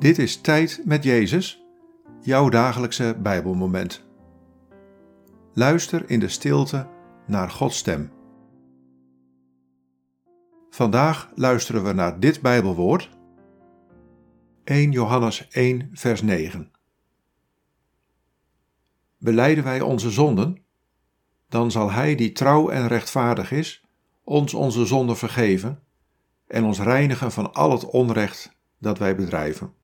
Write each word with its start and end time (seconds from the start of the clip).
Dit 0.00 0.18
is 0.18 0.40
Tijd 0.40 0.82
met 0.84 1.04
Jezus, 1.04 1.64
jouw 2.20 2.48
dagelijkse 2.48 3.16
Bijbelmoment. 3.22 4.04
Luister 5.52 6.10
in 6.10 6.20
de 6.20 6.28
stilte 6.28 6.88
naar 7.26 7.50
Gods 7.50 7.76
stem. 7.76 8.12
Vandaag 10.70 11.30
luisteren 11.34 11.84
we 11.84 11.92
naar 11.92 12.20
dit 12.20 12.40
Bijbelwoord, 12.40 13.10
1 14.64 14.90
Johannes 14.90 15.48
1, 15.48 15.90
vers 15.92 16.22
9. 16.22 16.70
Beleiden 19.18 19.64
wij 19.64 19.80
onze 19.80 20.10
zonden, 20.10 20.64
dan 21.48 21.70
zal 21.70 21.90
Hij 21.90 22.14
die 22.14 22.32
trouw 22.32 22.68
en 22.68 22.86
rechtvaardig 22.86 23.52
is, 23.52 23.84
ons 24.24 24.54
onze 24.54 24.86
zonden 24.86 25.16
vergeven 25.16 25.82
en 26.46 26.64
ons 26.64 26.80
reinigen 26.80 27.32
van 27.32 27.52
al 27.54 27.70
het 27.70 27.84
onrecht 27.84 28.56
dat 28.78 28.98
wij 28.98 29.16
bedrijven. 29.16 29.78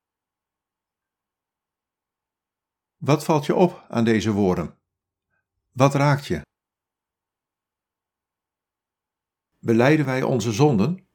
Wat 2.97 3.23
valt 3.23 3.45
je 3.45 3.55
op 3.55 3.85
aan 3.89 4.03
deze 4.03 4.31
woorden? 4.31 4.77
Wat 5.71 5.93
raakt 5.93 6.25
je? 6.25 6.41
Beleiden 9.59 10.05
wij 10.05 10.23
onze 10.23 10.51
zonden, 10.51 11.07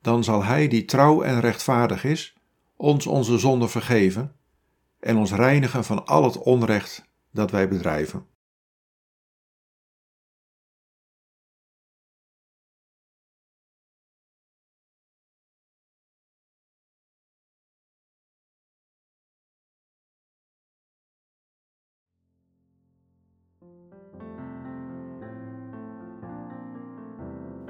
dan 0.00 0.24
zal 0.24 0.44
Hij 0.44 0.68
die 0.68 0.84
trouw 0.84 1.22
en 1.22 1.40
rechtvaardig 1.40 2.04
is, 2.04 2.36
ons 2.76 3.06
onze 3.06 3.38
zonden 3.38 3.70
vergeven 3.70 4.36
en 5.00 5.16
ons 5.16 5.32
reinigen 5.32 5.84
van 5.84 6.06
al 6.06 6.24
het 6.24 6.38
onrecht 6.38 7.04
dat 7.30 7.50
wij 7.50 7.68
bedrijven. 7.68 8.26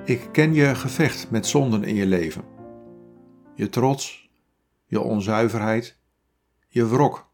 Ik 0.04 0.28
ken 0.32 0.54
je 0.54 0.74
gevecht 0.74 1.30
met 1.30 1.46
zonden 1.46 1.84
in 1.84 1.94
je 1.94 2.06
leven. 2.06 2.44
Je 3.54 3.68
trots, 3.68 4.30
je 4.86 5.00
onzuiverheid, 5.00 5.98
je 6.68 6.86
wrok, 6.86 7.30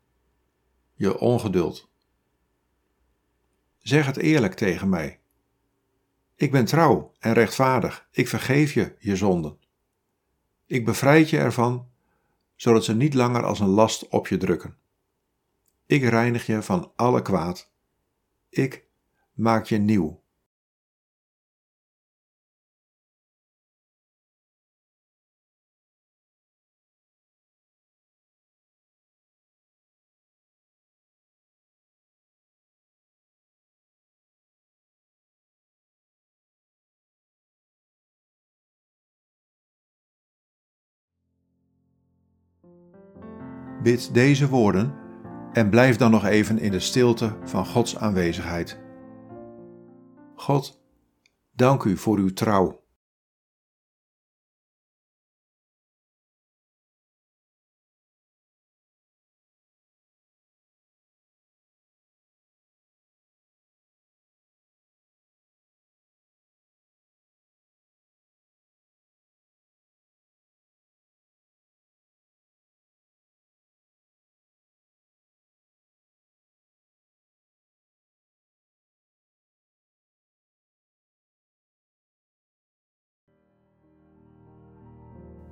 je 0.95 1.19
ongeduld. 1.19 1.91
Zeg 3.79 4.07
het 4.07 4.17
eerlijk 4.17 4.55
tegen 4.55 4.89
mij. 4.89 5.21
Ik 6.37 6.51
ben 6.51 6.65
trouw 6.65 7.13
en 7.19 7.33
rechtvaardig, 7.33 8.09
ik 8.11 8.29
vergeef 8.29 8.73
je 8.73 8.97
je 8.99 9.17
zonden. 9.17 9.59
Ik 10.67 10.85
bevrijd 10.85 11.31
je 11.31 11.39
ervan, 11.39 11.89
zodat 12.57 12.85
ze 12.85 12.95
niet 12.95 13.15
langer 13.15 13.45
als 13.45 13.61
een 13.61 13.69
last 13.69 14.09
op 14.09 14.29
je 14.29 14.37
drukken. 14.37 14.77
Ik 15.87 16.03
reinig 16.03 16.47
je 16.47 16.63
van 16.63 16.93
alle 16.97 17.23
kwaad. 17.23 17.73
Ik 18.55 18.85
maak 19.33 19.65
je 19.65 19.77
nieuw. 19.77 20.23
Bid 43.83 44.15
deze 44.15 44.49
woorden 44.49 45.04
en 45.55 45.71
blijf 45.71 45.97
dan 45.97 46.11
nog 46.11 46.25
even 46.25 46.59
in 46.59 46.71
de 46.71 46.81
stilte 46.81 47.37
van 47.45 47.67
Gods 47.67 47.97
aanwezigheid. 47.97 48.81
God, 50.35 50.83
dank 51.53 51.85
u 51.85 51.97
voor 51.97 52.19
uw 52.19 52.33
trouw. 52.33 52.84